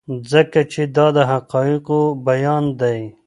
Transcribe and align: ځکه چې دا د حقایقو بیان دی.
ځکه 0.31 0.59
چې 0.71 0.81
دا 0.95 1.07
د 1.15 1.17
حقایقو 1.31 2.01
بیان 2.27 2.65
دی. 2.81 2.99